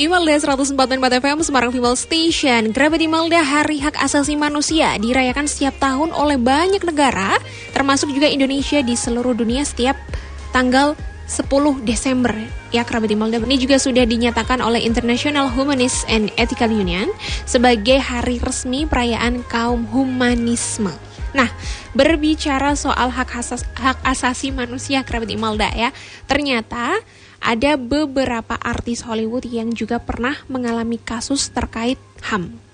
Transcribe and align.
Imelda 0.00 0.32
104.4 0.32 0.96
FM 0.96 1.38
Semarang 1.44 1.68
Female 1.76 1.92
Station 1.92 2.72
Gravity 2.72 3.04
Imelda 3.04 3.44
Hari 3.44 3.84
Hak 3.84 4.00
Asasi 4.00 4.32
Manusia 4.32 4.96
dirayakan 4.96 5.44
setiap 5.44 5.76
tahun 5.76 6.16
oleh 6.16 6.40
banyak 6.40 6.80
negara 6.80 7.36
termasuk 7.76 8.08
juga 8.08 8.24
Indonesia 8.24 8.80
di 8.80 8.96
seluruh 8.96 9.36
dunia 9.36 9.60
setiap 9.60 10.00
tanggal 10.56 10.96
10 11.28 11.84
Desember 11.84 12.32
ya 12.72 12.80
kerabat 12.88 13.12
Imelda 13.12 13.44
ini 13.44 13.60
juga 13.60 13.76
sudah 13.76 14.08
dinyatakan 14.08 14.64
oleh 14.64 14.80
International 14.88 15.52
Humanist 15.52 16.08
and 16.08 16.32
Ethical 16.40 16.72
Union 16.72 17.12
sebagai 17.44 18.00
hari 18.00 18.40
resmi 18.40 18.88
perayaan 18.88 19.44
kaum 19.52 19.84
humanisme. 19.84 20.96
Nah, 21.36 21.52
berbicara 21.94 22.74
soal 22.74 23.12
hak, 23.12 23.36
asas, 23.36 23.62
hak 23.76 24.00
asasi 24.02 24.50
manusia 24.50 25.04
kerabat 25.06 25.30
Imelda 25.30 25.70
ya, 25.70 25.94
ternyata 26.26 26.98
ada 27.40 27.80
beberapa 27.80 28.54
artis 28.60 29.02
Hollywood 29.02 29.48
yang 29.48 29.72
juga 29.72 29.96
pernah 29.96 30.36
mengalami 30.46 31.00
kasus 31.00 31.48
terkait 31.48 31.96
HAM. 32.20 32.70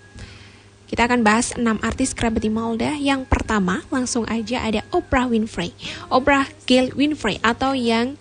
Kita 0.86 1.10
akan 1.10 1.26
bahas 1.26 1.50
6 1.54 1.62
artis 1.82 2.14
kerabat 2.14 2.46
Malda. 2.46 2.94
Yang 2.94 3.26
pertama, 3.26 3.82
langsung 3.90 4.22
aja 4.30 4.62
ada 4.62 4.86
Oprah 4.94 5.26
Winfrey. 5.26 5.74
Oprah 6.06 6.46
Gail 6.62 6.94
Winfrey 6.94 7.42
atau 7.42 7.74
yang 7.74 8.14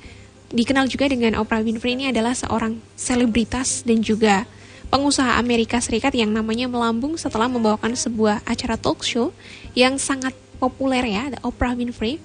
dikenal 0.50 0.90
juga 0.90 1.06
dengan 1.06 1.38
Oprah 1.38 1.62
Winfrey 1.62 1.94
ini 1.94 2.10
adalah 2.10 2.34
seorang 2.34 2.82
selebritas 2.98 3.86
dan 3.86 4.02
juga 4.02 4.50
pengusaha 4.90 5.38
Amerika 5.38 5.78
Serikat 5.78 6.14
yang 6.18 6.34
namanya 6.34 6.66
melambung 6.66 7.18
setelah 7.22 7.46
membawakan 7.46 7.94
sebuah 7.94 8.42
acara 8.50 8.78
talk 8.82 9.06
show 9.06 9.30
yang 9.78 10.02
sangat 10.02 10.34
populer 10.58 11.06
ya, 11.06 11.30
Oprah 11.46 11.78
Winfrey. 11.78 12.18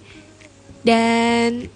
Dan 0.81 1.69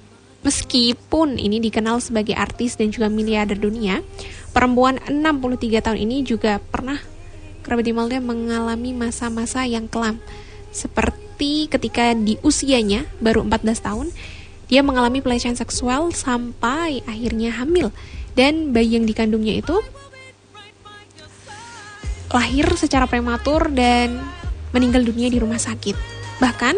Meskipun 0.45 1.41
ini 1.41 1.57
dikenal 1.57 2.05
sebagai 2.05 2.37
artis 2.37 2.77
dan 2.77 2.93
juga 2.93 3.09
miliarder 3.09 3.57
dunia, 3.57 4.05
perempuan 4.52 5.01
63 5.09 5.80
tahun 5.80 5.98
ini 6.05 6.21
juga 6.21 6.61
pernah 6.61 7.01
kerabat 7.65 7.89
Imelda 7.89 8.21
mengalami 8.21 8.93
masa-masa 8.93 9.65
yang 9.65 9.88
kelam. 9.88 10.21
Seperti 10.68 11.73
ketika 11.73 12.13
di 12.13 12.37
usianya 12.45 13.09
baru 13.24 13.41
14 13.41 13.80
tahun, 13.80 14.07
dia 14.68 14.85
mengalami 14.85 15.24
pelecehan 15.24 15.57
seksual 15.57 16.13
sampai 16.13 17.01
akhirnya 17.09 17.57
hamil. 17.57 17.88
Dan 18.37 18.77
bayi 18.77 19.01
yang 19.01 19.09
dikandungnya 19.09 19.65
itu 19.65 19.80
lahir 22.35 22.66
secara 22.74 23.07
prematur 23.07 23.71
dan 23.71 24.18
meninggal 24.74 25.07
dunia 25.07 25.30
di 25.30 25.38
rumah 25.38 25.63
sakit. 25.63 25.95
Bahkan 26.43 26.74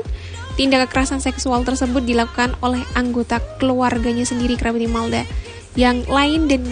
Tindak 0.57 0.89
kekerasan 0.89 1.21
seksual 1.21 1.69
tersebut 1.69 2.01
dilakukan 2.01 2.57
oleh 2.65 2.81
anggota 2.97 3.45
keluarganya 3.61 4.25
sendiri 4.25 4.57
kerabat 4.57 4.89
Imelda. 4.89 5.23
Yang 5.77 6.09
lain 6.09 6.41
dan 6.49 6.63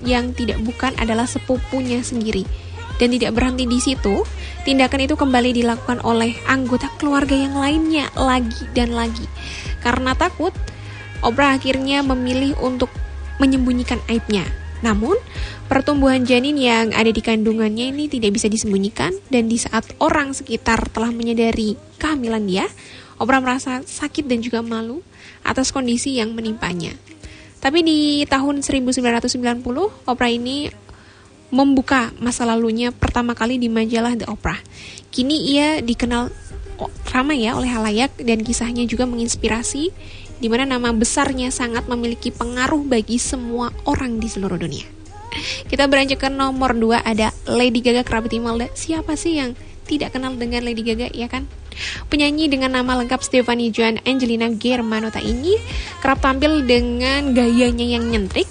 yang 0.00 0.32
tidak 0.32 0.56
bukan 0.64 0.96
adalah 0.96 1.28
sepupunya 1.28 2.00
sendiri. 2.00 2.48
Dan 2.96 3.12
tidak 3.12 3.36
berhenti 3.36 3.68
di 3.68 3.76
situ, 3.76 4.24
tindakan 4.64 5.04
itu 5.04 5.20
kembali 5.20 5.52
dilakukan 5.52 6.00
oleh 6.00 6.32
anggota 6.48 6.88
keluarga 6.96 7.36
yang 7.36 7.52
lainnya 7.52 8.08
lagi 8.16 8.64
dan 8.72 8.96
lagi. 8.96 9.28
Karena 9.84 10.16
takut, 10.16 10.56
Oprah 11.24 11.56
akhirnya 11.56 12.04
memilih 12.04 12.56
untuk 12.60 12.92
menyembunyikan 13.40 14.00
aibnya. 14.08 14.44
Namun, 14.84 15.16
pertumbuhan 15.72 16.28
janin 16.28 16.56
yang 16.60 16.92
ada 16.92 17.08
di 17.08 17.24
kandungannya 17.24 17.92
ini 17.92 18.12
tidak 18.12 18.36
bisa 18.36 18.52
disembunyikan 18.52 19.16
dan 19.32 19.48
di 19.48 19.56
saat 19.56 19.88
orang 20.00 20.36
sekitar 20.36 20.92
telah 20.92 21.08
menyadari 21.12 21.80
kehamilan 21.96 22.44
dia, 22.44 22.66
Oprah 23.16 23.40
merasa 23.40 23.80
sakit 23.80 24.28
dan 24.28 24.44
juga 24.44 24.60
malu 24.60 25.00
atas 25.40 25.72
kondisi 25.72 26.16
yang 26.16 26.36
menimpanya. 26.36 26.92
Tapi 27.60 27.80
di 27.82 27.98
tahun 28.28 28.60
1990, 28.60 29.64
Oprah 30.06 30.30
ini 30.30 30.68
membuka 31.48 32.10
masa 32.18 32.44
lalunya 32.44 32.90
pertama 32.90 33.32
kali 33.32 33.56
di 33.56 33.72
majalah 33.72 34.18
The 34.18 34.26
Oprah. 34.28 34.60
Kini 35.10 35.48
ia 35.50 35.80
dikenal 35.80 36.28
ramai 37.08 37.48
ya 37.48 37.56
oleh 37.56 37.72
halayak 37.72 38.20
dan 38.20 38.44
kisahnya 38.44 38.84
juga 38.84 39.08
menginspirasi 39.08 39.88
di 40.36 40.46
mana 40.52 40.68
nama 40.68 40.92
besarnya 40.92 41.48
sangat 41.48 41.88
memiliki 41.88 42.28
pengaruh 42.28 42.84
bagi 42.84 43.16
semua 43.16 43.72
orang 43.88 44.20
di 44.20 44.28
seluruh 44.28 44.60
dunia. 44.60 44.84
Kita 45.68 45.88
beranjak 45.88 46.20
ke 46.20 46.28
nomor 46.28 46.76
2 46.76 47.00
ada 47.00 47.32
Lady 47.48 47.80
Gaga 47.80 48.04
kerabat 48.04 48.32
Imelda. 48.36 48.68
Siapa 48.76 49.16
sih 49.16 49.40
yang 49.40 49.56
tidak 49.88 50.12
kenal 50.12 50.36
dengan 50.36 50.64
Lady 50.64 50.84
Gaga 50.84 51.08
ya 51.12 51.28
kan? 51.28 51.48
Penyanyi 52.08 52.48
dengan 52.50 52.76
nama 52.76 52.96
lengkap 53.02 53.20
Stephanie 53.22 53.72
Joan 53.72 54.00
Angelina 54.04 54.48
Germanota 54.52 55.20
ini 55.20 55.56
kerap 56.00 56.22
tampil 56.22 56.64
dengan 56.64 57.32
gayanya 57.32 57.86
yang 57.86 58.08
nyentrik. 58.08 58.48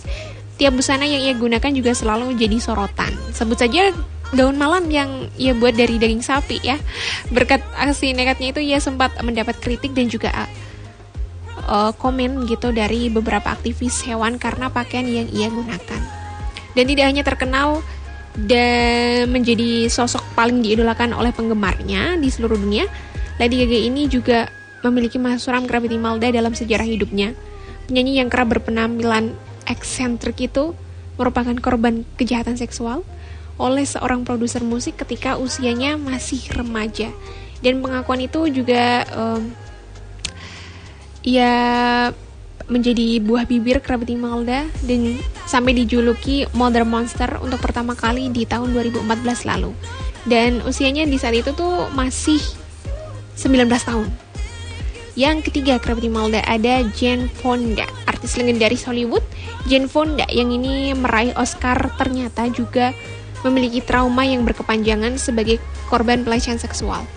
Tiap 0.56 0.72
busana 0.72 1.04
yang 1.04 1.20
ia 1.20 1.36
gunakan 1.36 1.72
juga 1.76 1.92
selalu 1.92 2.40
jadi 2.40 2.58
sorotan. 2.64 3.12
Sebut 3.36 3.60
saja 3.60 3.92
gaun 4.32 4.56
malam 4.56 4.88
yang 4.88 5.28
ia 5.36 5.52
buat 5.52 5.76
dari 5.76 6.00
daging 6.00 6.24
sapi 6.24 6.64
ya. 6.64 6.80
Berkat 7.30 7.62
aksi 7.76 8.16
nekatnya 8.16 8.56
itu 8.56 8.62
ia 8.64 8.80
sempat 8.80 9.14
mendapat 9.20 9.60
kritik 9.60 9.92
dan 9.92 10.08
juga 10.08 10.32
uh, 11.68 11.92
komen 11.98 12.48
gitu 12.48 12.72
dari 12.72 13.12
beberapa 13.12 13.52
aktivis 13.52 14.06
hewan 14.08 14.40
karena 14.40 14.72
pakaian 14.72 15.06
yang 15.06 15.28
ia 15.30 15.52
gunakan. 15.52 16.02
Dan 16.76 16.86
tidak 16.92 17.06
hanya 17.08 17.24
terkenal 17.24 17.84
dan 18.36 19.32
menjadi 19.32 19.88
sosok 19.88 20.36
paling 20.36 20.60
diidolakan 20.60 21.16
oleh 21.16 21.32
penggemarnya 21.32 22.20
di 22.20 22.28
seluruh 22.28 22.60
dunia, 22.60 22.84
Lady 23.40 23.64
Gaga 23.64 23.80
ini 23.80 24.02
juga 24.12 24.52
memiliki 24.84 25.16
masa 25.16 25.40
suram 25.40 25.64
Gravity 25.64 25.96
Malda 25.96 26.30
dalam 26.30 26.52
sejarah 26.52 26.86
hidupnya. 26.86 27.32
Penyanyi 27.88 28.20
yang 28.20 28.28
kerap 28.28 28.52
berpenampilan 28.52 29.34
eksentrik 29.66 30.52
itu 30.52 30.76
merupakan 31.16 31.56
korban 31.64 32.04
kejahatan 32.20 32.60
seksual 32.60 33.08
oleh 33.56 33.88
seorang 33.88 34.28
produser 34.28 34.60
musik 34.62 35.00
ketika 35.00 35.40
usianya 35.40 35.96
masih 35.96 36.44
remaja. 36.52 37.08
Dan 37.64 37.80
pengakuan 37.80 38.20
itu 38.20 38.52
juga 38.52 39.08
um, 39.16 39.48
ya 41.24 41.56
menjadi 42.66 43.22
buah 43.22 43.46
bibir 43.46 43.78
Gravity 43.78 44.18
Malda 44.18 44.66
dan 44.86 45.22
sampai 45.46 45.78
dijuluki 45.78 46.50
Mother 46.58 46.82
Monster 46.82 47.38
untuk 47.42 47.62
pertama 47.62 47.94
kali 47.94 48.34
di 48.34 48.46
tahun 48.46 48.74
2014 48.74 49.46
lalu. 49.46 49.72
Dan 50.26 50.66
usianya 50.66 51.06
di 51.06 51.22
saat 51.22 51.38
itu 51.38 51.54
tuh 51.54 51.90
masih 51.94 52.42
19 53.38 53.70
tahun. 53.70 54.10
Yang 55.16 55.48
ketiga 55.48 55.80
kerabat 55.80 56.04
Imelda 56.04 56.42
ada 56.44 56.84
Jane 56.92 57.32
Fonda, 57.32 57.88
artis 58.04 58.36
legendaris 58.36 58.84
Hollywood. 58.84 59.24
Jane 59.70 59.88
Fonda 59.88 60.28
yang 60.28 60.52
ini 60.52 60.92
meraih 60.92 61.32
Oscar 61.40 61.78
ternyata 61.96 62.52
juga 62.52 62.92
memiliki 63.48 63.80
trauma 63.80 64.28
yang 64.28 64.44
berkepanjangan 64.44 65.16
sebagai 65.16 65.62
korban 65.88 66.26
pelecehan 66.28 66.60
seksual. 66.60 67.08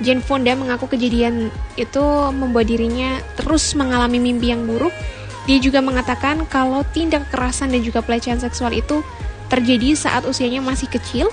Jane 0.00 0.24
Fonda 0.24 0.56
mengaku 0.56 0.88
kejadian 0.88 1.52
itu 1.76 2.04
membuat 2.32 2.68
dirinya 2.72 3.20
terus 3.36 3.76
mengalami 3.76 4.16
mimpi 4.16 4.48
yang 4.48 4.64
buruk. 4.64 4.92
Dia 5.44 5.60
juga 5.60 5.84
mengatakan 5.84 6.48
kalau 6.48 6.84
tindak 6.92 7.28
kekerasan 7.28 7.72
dan 7.72 7.84
juga 7.84 8.00
pelecehan 8.00 8.40
seksual 8.40 8.72
itu 8.72 9.04
terjadi 9.52 9.92
saat 9.98 10.24
usianya 10.24 10.64
masih 10.64 10.88
kecil 10.88 11.28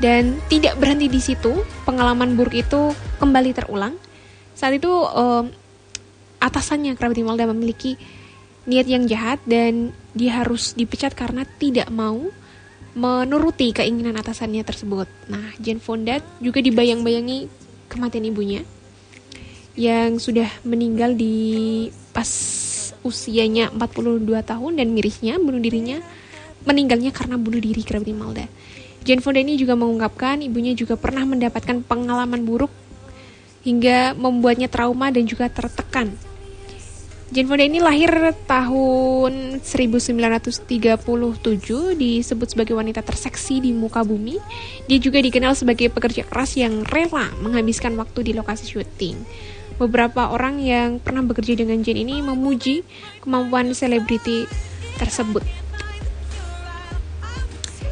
dan 0.00 0.40
tidak 0.48 0.80
berhenti 0.80 1.12
di 1.12 1.20
situ 1.20 1.60
pengalaman 1.84 2.38
buruk 2.38 2.56
itu 2.56 2.96
kembali 3.20 3.52
terulang 3.52 4.00
saat 4.60 4.76
itu 4.76 4.92
um, 4.92 5.48
atasannya 6.36 6.92
kerabat 6.92 7.16
Imelda 7.16 7.48
memiliki 7.48 7.96
niat 8.68 8.84
yang 8.84 9.08
jahat 9.08 9.40
dan 9.48 9.96
dia 10.12 10.44
harus 10.44 10.76
dipecat 10.76 11.16
karena 11.16 11.48
tidak 11.56 11.88
mau 11.88 12.28
menuruti 12.92 13.70
keinginan 13.72 14.18
atasannya 14.18 14.66
tersebut. 14.66 15.06
Nah, 15.30 15.54
Jane 15.62 15.80
Fonda 15.80 16.20
juga 16.42 16.60
dibayang-bayangi 16.60 17.48
kematian 17.90 18.30
ibunya 18.30 18.62
yang 19.74 20.22
sudah 20.22 20.46
meninggal 20.62 21.18
di 21.18 21.90
pas 22.14 22.30
usianya 23.02 23.74
42 23.74 24.22
tahun 24.46 24.72
dan 24.78 24.94
mirisnya 24.94 25.40
bunuh 25.42 25.58
dirinya 25.58 25.98
meninggalnya 26.62 27.10
karena 27.10 27.40
bunuh 27.40 27.58
diri 27.58 27.80
kerabat 27.80 28.12
Imelda. 28.12 28.46
Jane 29.00 29.24
Fonda 29.24 29.40
ini 29.40 29.56
juga 29.56 29.74
mengungkapkan 29.74 30.44
ibunya 30.44 30.76
juga 30.76 30.94
pernah 31.00 31.24
mendapatkan 31.24 31.80
pengalaman 31.88 32.44
buruk 32.44 32.68
hingga 33.64 34.12
membuatnya 34.12 34.68
trauma 34.68 35.08
dan 35.08 35.24
juga 35.24 35.48
tertekan. 35.48 36.12
Jane 37.30 37.46
Fonda 37.46 37.62
ini 37.62 37.78
lahir 37.78 38.10
tahun 38.50 39.62
1937 39.62 40.66
disebut 41.94 42.48
sebagai 42.50 42.74
wanita 42.74 43.06
terseksi 43.06 43.62
di 43.62 43.70
muka 43.70 44.02
bumi. 44.02 44.34
Dia 44.90 44.98
juga 44.98 45.22
dikenal 45.22 45.54
sebagai 45.54 45.94
pekerja 45.94 46.26
keras 46.26 46.58
yang 46.58 46.82
rela 46.90 47.30
menghabiskan 47.38 47.94
waktu 47.94 48.26
di 48.26 48.32
lokasi 48.34 48.66
syuting. 48.66 49.22
Beberapa 49.78 50.34
orang 50.34 50.58
yang 50.58 50.98
pernah 50.98 51.22
bekerja 51.22 51.54
dengan 51.54 51.86
Jane 51.86 52.02
ini 52.02 52.18
memuji 52.18 52.82
kemampuan 53.22 53.70
selebriti 53.78 54.50
tersebut. 54.98 55.46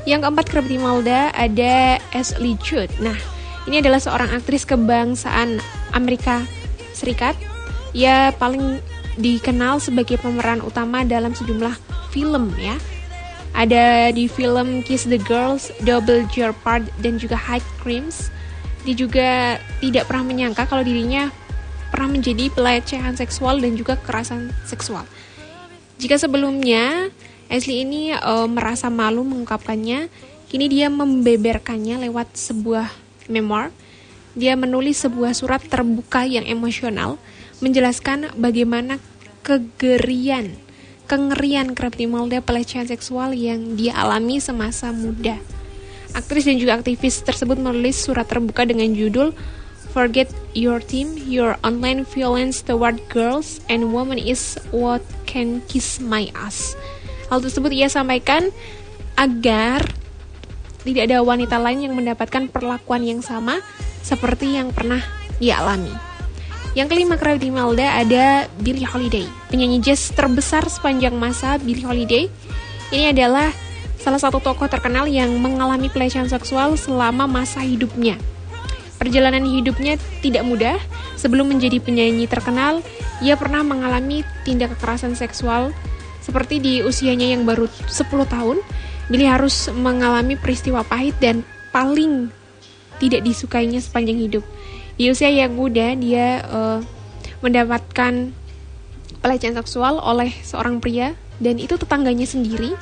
Yang 0.02 0.26
keempat 0.26 0.46
kerabat 0.50 0.82
Malda 0.82 1.31
ada 1.31 2.02
Ashley 2.11 2.58
Judd. 2.58 2.90
Nah, 2.99 3.14
ini 3.70 3.79
adalah 3.79 4.02
seorang 4.02 4.35
aktris 4.35 4.67
kebangsaan 4.67 5.62
Amerika 5.94 6.43
Serikat. 6.90 7.38
Ia 7.94 8.35
paling 8.35 8.97
dikenal 9.18 9.82
sebagai 9.82 10.16
pemeran 10.16 10.62
utama 10.62 11.02
dalam 11.02 11.34
sejumlah 11.34 11.74
film 12.14 12.54
ya. 12.56 12.78
Ada 13.52 14.14
di 14.14 14.30
film 14.30 14.86
Kiss 14.86 15.04
the 15.10 15.18
Girls, 15.18 15.74
Double 15.82 16.22
Jeopardy, 16.30 16.88
dan 17.02 17.18
juga 17.18 17.34
High 17.34 17.64
Crimes. 17.82 18.30
Dia 18.86 18.94
juga 18.94 19.28
tidak 19.82 20.06
pernah 20.06 20.24
menyangka 20.30 20.70
kalau 20.70 20.86
dirinya 20.86 21.28
pernah 21.90 22.14
menjadi 22.14 22.52
pelecehan 22.54 23.18
seksual 23.18 23.58
dan 23.58 23.74
juga 23.74 23.98
kekerasan 23.98 24.54
seksual. 24.62 25.02
Jika 25.98 26.14
sebelumnya 26.14 27.10
Ashley 27.50 27.82
ini 27.82 28.14
uh, 28.14 28.46
merasa 28.46 28.92
malu 28.92 29.24
mengungkapkannya, 29.24 30.06
kini 30.46 30.66
dia 30.70 30.92
membeberkannya 30.92 32.06
lewat 32.06 32.36
sebuah 32.36 32.92
memoir. 33.26 33.74
Dia 34.38 34.54
menulis 34.54 35.02
sebuah 35.02 35.34
surat 35.34 35.64
terbuka 35.66 36.22
yang 36.22 36.46
emosional, 36.46 37.18
menjelaskan 37.58 38.34
bagaimana 38.38 39.02
kegerian, 39.43 40.55
kengerian 41.10 41.72
Krabby 41.72 42.06
Malda 42.06 42.44
pelecehan 42.44 42.87
seksual 42.87 43.34
yang 43.34 43.75
dia 43.75 43.96
alami 43.96 44.38
semasa 44.38 44.93
muda. 44.94 45.40
Aktris 46.16 46.49
dan 46.49 46.56
juga 46.56 46.81
aktivis 46.81 47.20
tersebut 47.20 47.60
menulis 47.60 48.00
surat 48.00 48.25
terbuka 48.25 48.64
dengan 48.64 48.93
judul 48.96 49.37
Forget 49.88 50.28
your 50.52 50.84
team, 50.84 51.16
your 51.16 51.56
online 51.64 52.05
violence 52.05 52.60
toward 52.60 53.00
girls 53.08 53.64
and 53.72 53.88
women 53.88 54.20
is 54.20 54.61
what 54.69 55.00
can 55.25 55.64
kiss 55.64 55.96
my 55.96 56.28
ass. 56.37 56.76
Hal 57.32 57.40
tersebut 57.40 57.72
ia 57.72 57.88
sampaikan 57.88 58.52
agar 59.16 59.82
tidak 60.84 61.08
ada 61.08 61.25
wanita 61.25 61.56
lain 61.56 61.88
yang 61.88 61.96
mendapatkan 61.96 62.52
perlakuan 62.52 63.02
yang 63.02 63.25
sama 63.25 63.64
seperti 64.04 64.61
yang 64.61 64.76
pernah 64.76 65.00
ia 65.40 65.58
alami. 65.58 66.07
Yang 66.78 66.94
kelima 66.94 67.19
di 67.19 67.50
Malda 67.50 67.98
ada 67.98 68.46
Billie 68.62 68.86
Holiday, 68.86 69.26
penyanyi 69.50 69.82
jazz 69.82 70.14
terbesar 70.14 70.62
sepanjang 70.70 71.10
masa 71.10 71.58
Billie 71.58 71.82
Holiday. 71.82 72.30
Ini 72.94 73.10
adalah 73.10 73.50
salah 73.98 74.22
satu 74.22 74.38
tokoh 74.38 74.70
terkenal 74.70 75.10
yang 75.10 75.42
mengalami 75.42 75.90
pelecehan 75.90 76.30
seksual 76.30 76.78
selama 76.78 77.26
masa 77.26 77.66
hidupnya. 77.66 78.14
Perjalanan 78.94 79.42
hidupnya 79.42 79.98
tidak 80.22 80.46
mudah. 80.46 80.78
Sebelum 81.19 81.50
menjadi 81.50 81.82
penyanyi 81.82 82.30
terkenal, 82.30 82.78
ia 83.26 83.34
pernah 83.34 83.66
mengalami 83.66 84.22
tindak 84.46 84.78
kekerasan 84.78 85.19
seksual 85.19 85.75
seperti 86.22 86.62
di 86.62 86.75
usianya 86.86 87.34
yang 87.34 87.42
baru 87.42 87.66
10 87.66 88.06
tahun, 88.06 88.62
Billy 89.10 89.26
harus 89.26 89.66
mengalami 89.75 90.38
peristiwa 90.38 90.86
pahit 90.86 91.19
dan 91.19 91.42
paling 91.75 92.30
tidak 93.02 93.26
disukainya 93.26 93.82
sepanjang 93.82 94.22
hidup. 94.22 94.46
Di 94.98 95.14
usia 95.14 95.30
yang 95.30 95.54
muda, 95.54 95.94
dia 95.94 96.42
uh, 96.50 96.82
mendapatkan 97.38 98.34
pelecehan 99.22 99.54
seksual 99.54 100.02
oleh 100.02 100.34
seorang 100.42 100.82
pria 100.82 101.14
dan 101.38 101.62
itu 101.62 101.78
tetangganya 101.78 102.26
sendiri. 102.26 102.74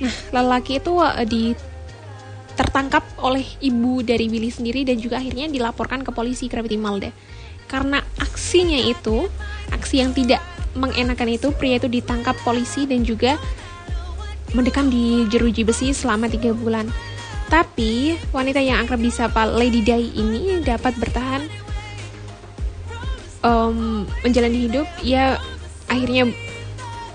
Nah, 0.00 0.14
lelaki 0.32 0.80
itu 0.80 0.96
uh, 0.96 1.12
di 1.28 1.52
tertangkap 2.56 3.04
oleh 3.20 3.44
ibu 3.60 4.00
dari 4.00 4.32
Billy 4.32 4.48
sendiri 4.48 4.88
dan 4.88 4.96
juga 4.96 5.20
akhirnya 5.20 5.44
dilaporkan 5.52 6.00
ke 6.00 6.10
polisi 6.10 6.48
Gravity 6.48 6.80
Malda. 6.80 7.12
Karena 7.68 8.00
aksinya 8.16 8.80
itu, 8.80 9.28
aksi 9.76 10.00
yang 10.00 10.16
tidak 10.16 10.40
mengenakan 10.72 11.36
itu, 11.36 11.52
pria 11.52 11.76
itu 11.76 11.92
ditangkap 11.92 12.32
polisi 12.40 12.88
dan 12.88 13.04
juga 13.04 13.36
mendekam 14.56 14.88
di 14.88 15.28
jeruji 15.28 15.68
besi 15.68 15.92
selama 15.92 16.32
tiga 16.32 16.56
bulan. 16.56 16.88
Tapi 17.46 18.18
wanita 18.34 18.58
yang 18.58 18.82
akrab 18.82 18.98
disapa 18.98 19.46
Lady 19.46 19.78
Di 19.78 19.94
ini 20.18 20.60
dapat 20.66 20.98
bertahan 20.98 21.46
um, 23.46 24.02
menjalani 24.26 24.66
hidup. 24.66 24.86
Ia 25.06 25.38
akhirnya 25.86 26.26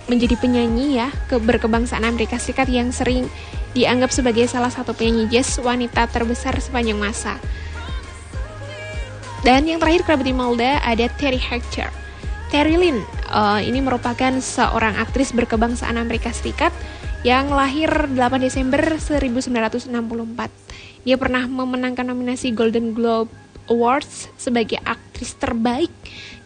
menjadi 0.07 0.35
penyanyi 0.39 0.99
ya 0.99 1.11
ke 1.27 1.39
berkebangsaan 1.39 2.07
Amerika 2.07 2.39
Serikat 2.39 2.71
yang 2.71 2.95
sering 2.95 3.27
dianggap 3.71 4.11
sebagai 4.11 4.47
salah 4.47 4.71
satu 4.71 4.91
penyanyi 4.91 5.31
jazz 5.31 5.59
wanita 5.59 6.07
terbesar 6.11 6.55
sepanjang 6.59 6.99
masa. 6.99 7.39
Dan 9.41 9.65
yang 9.65 9.81
terakhir 9.81 10.05
kerabat 10.05 10.27
di 10.27 10.35
Malda 10.35 10.79
ada 10.85 11.09
Terry 11.17 11.39
Hatcher. 11.41 11.89
Terry 12.51 12.75
Lynn 12.75 12.99
uh, 13.31 13.63
ini 13.63 13.79
merupakan 13.79 14.31
seorang 14.43 14.99
aktris 14.99 15.31
berkebangsaan 15.31 15.95
Amerika 15.95 16.35
Serikat 16.35 16.75
yang 17.21 17.53
lahir 17.53 18.09
8 18.09 18.17
Desember 18.41 18.81
1964. 18.97 21.05
Dia 21.05 21.17
pernah 21.21 21.45
memenangkan 21.45 22.09
nominasi 22.09 22.49
Golden 22.49 22.97
Globe 22.97 23.29
Awards 23.69 24.33
sebagai 24.41 24.81
aktris 24.81 25.37
terbaik. 25.37 25.93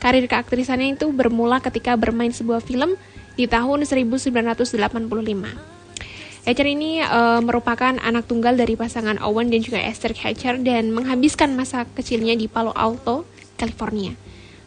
Karir 0.03 0.27
keaktrisannya 0.27 0.99
itu 0.99 1.15
bermula 1.15 1.63
ketika 1.63 1.95
bermain 1.95 2.35
sebuah 2.35 2.59
film 2.59 2.99
di 3.39 3.47
tahun 3.47 3.87
1985. 3.87 4.75
Hatcher 6.45 6.67
ini 6.67 7.01
uh, 7.01 7.39
merupakan 7.39 7.95
anak 7.95 8.27
tunggal 8.27 8.59
dari 8.59 8.75
pasangan 8.75 9.15
Owen 9.23 9.47
dan 9.47 9.63
juga 9.63 9.79
Esther 9.79 10.11
Hatcher 10.13 10.59
dan 10.59 10.91
menghabiskan 10.91 11.55
masa 11.55 11.87
kecilnya 11.95 12.35
di 12.35 12.51
Palo 12.51 12.75
Alto, 12.75 13.23
California. 13.55 14.11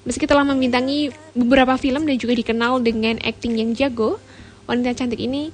Meski 0.09 0.25
telah 0.25 0.43
membintangi 0.43 1.13
beberapa 1.37 1.77
film 1.77 2.09
dan 2.09 2.17
juga 2.17 2.33
dikenal 2.33 2.81
dengan 2.81 3.21
akting 3.21 3.61
yang 3.61 3.77
jago, 3.77 4.17
wanita 4.65 5.05
cantik 5.05 5.21
ini 5.21 5.53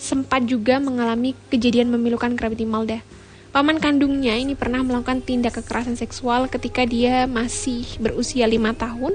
sempat 0.00 0.48
juga 0.48 0.80
mengalami 0.80 1.36
kejadian 1.52 1.92
memilukan 1.92 2.32
Gravity 2.32 2.64
Malda. 2.64 3.04
Paman 3.52 3.82
kandungnya 3.82 4.38
ini 4.40 4.56
pernah 4.56 4.80
melakukan 4.80 5.20
tindak 5.20 5.60
kekerasan 5.60 6.00
seksual 6.00 6.48
ketika 6.48 6.88
dia 6.88 7.28
masih 7.28 7.84
berusia 8.00 8.48
lima 8.48 8.72
tahun 8.72 9.12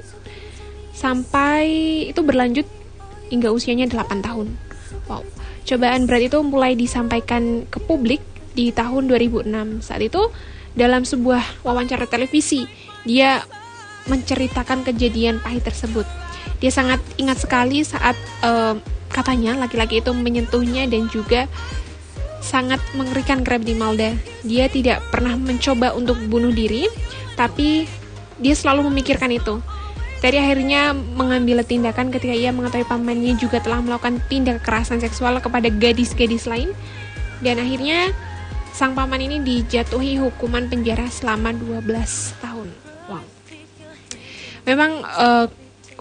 sampai 0.93 1.65
itu 2.11 2.21
berlanjut 2.21 2.67
hingga 3.33 3.49
usianya 3.49 3.89
8 3.89 4.21
tahun. 4.21 4.53
Wow. 5.09 5.25
Cobaan 5.65 6.05
berat 6.05 6.29
itu 6.29 6.39
mulai 6.45 6.77
disampaikan 6.77 7.65
ke 7.65 7.81
publik 7.81 8.21
di 8.53 8.69
tahun 8.69 9.09
2006. 9.09 9.81
Saat 9.81 10.01
itu 10.05 10.29
dalam 10.77 11.07
sebuah 11.07 11.65
wawancara 11.65 12.05
televisi, 12.05 12.69
dia 13.07 13.41
menceritakan 14.05 14.85
kejadian 14.85 15.41
pahit 15.41 15.65
tersebut. 15.65 16.25
Dia 16.59 16.71
sangat 16.71 17.00
ingat 17.19 17.44
sekali 17.44 17.83
saat 17.83 18.15
uh, 18.42 18.77
katanya 19.12 19.56
laki-laki 19.56 20.03
itu 20.03 20.12
menyentuhnya 20.12 20.89
dan 20.89 21.07
juga 21.07 21.47
sangat 22.45 22.77
mengerikan 22.94 23.42
Grab 23.42 23.65
di 23.65 23.74
Malda. 23.74 24.13
Dia 24.45 24.69
tidak 24.69 25.01
pernah 25.09 25.33
mencoba 25.33 25.97
untuk 25.97 26.21
bunuh 26.30 26.53
diri, 26.53 26.86
tapi 27.33 27.89
dia 28.38 28.53
selalu 28.53 28.94
memikirkan 28.94 29.33
itu. 29.33 29.57
Terry 30.21 30.39
akhirnya 30.39 30.94
mengambil 30.94 31.62
tindakan 31.65 32.09
ketika 32.09 32.33
ia 32.33 32.50
mengetahui 32.50 32.88
pamannya 32.88 33.36
juga 33.36 33.59
telah 33.59 33.83
melakukan 33.83 34.21
tindak 34.31 34.63
kekerasan 34.63 35.01
seksual 35.01 35.38
kepada 35.41 35.68
gadis-gadis 35.69 36.48
lain. 36.48 36.71
Dan 37.44 37.59
akhirnya 37.59 38.15
sang 38.71 38.95
paman 38.95 39.21
ini 39.21 39.44
dijatuhi 39.44 40.17
hukuman 40.19 40.72
penjara 40.72 41.08
selama 41.12 41.51
12 41.51 41.84
tahun. 42.41 42.67
Wow. 43.12 43.24
Memang 44.65 44.91
uh, 45.03 45.46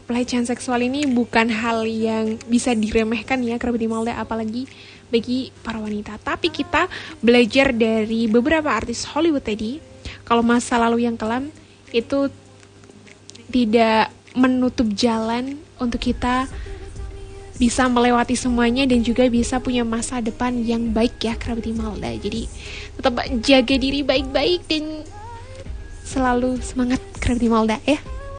pelecehan 0.04 0.44
seksual 0.44 0.84
ini 0.84 1.08
bukan 1.08 1.48
hal 1.48 1.88
yang 1.88 2.36
bisa 2.48 2.76
diremehkan 2.76 3.40
ya 3.40 3.56
kerabat 3.56 3.84
Malda 3.88 4.14
apalagi 4.20 4.68
bagi 5.08 5.54
para 5.64 5.80
wanita. 5.80 6.20
Tapi 6.20 6.52
kita 6.52 6.88
belajar 7.24 7.72
dari 7.72 8.28
beberapa 8.28 8.72
artis 8.72 9.04
Hollywood 9.08 9.44
tadi 9.44 9.80
kalau 10.24 10.44
masa 10.44 10.76
lalu 10.80 11.08
yang 11.08 11.16
kelam 11.16 11.48
itu 11.94 12.28
tidak 13.48 14.10
menutup 14.34 14.90
jalan 14.92 15.56
untuk 15.78 16.02
kita 16.02 16.50
bisa 17.54 17.86
melewati 17.86 18.34
semuanya 18.34 18.82
dan 18.82 19.06
juga 19.06 19.30
bisa 19.30 19.62
punya 19.62 19.86
masa 19.86 20.18
depan 20.18 20.58
yang 20.66 20.90
baik 20.90 21.22
ya 21.22 21.38
kerabat 21.38 21.70
Malda. 21.70 22.10
Jadi 22.18 22.50
tetap 22.98 23.14
jaga 23.46 23.74
diri 23.78 24.02
baik-baik 24.02 24.66
dan 24.66 25.06
selalu 26.02 26.58
semangat 26.60 26.98
kerabat 27.22 27.46
Malda 27.46 27.78
ya. 27.86 28.13